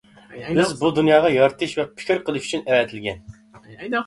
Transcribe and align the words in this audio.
بىز 0.59 0.71
بۇ 0.79 0.89
دۇنياغا 0.99 1.31
يارىتىش 1.35 1.75
ۋە 1.81 1.85
پىكىر 2.01 2.23
قىلىش 2.31 2.49
ئۈچۈن 2.49 2.65
ئەۋەتىلگەن. 2.73 3.23